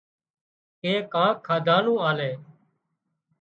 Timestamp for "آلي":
2.09-2.31